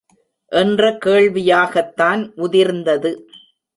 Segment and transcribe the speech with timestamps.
[0.51, 3.11] என்ற கேள்வியாகத்தான் உதிர்ந்தது.